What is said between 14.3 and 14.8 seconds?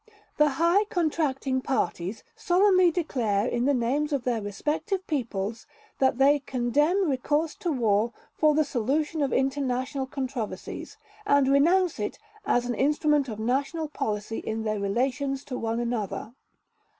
in their